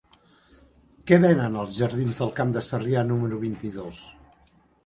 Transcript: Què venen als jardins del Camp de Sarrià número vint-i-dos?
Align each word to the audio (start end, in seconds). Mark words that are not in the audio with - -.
Què 1.11 1.19
venen 1.25 1.59
als 1.65 1.77
jardins 1.83 2.21
del 2.23 2.33
Camp 2.41 2.57
de 2.57 2.65
Sarrià 2.71 3.07
número 3.13 3.41
vint-i-dos? 3.47 4.01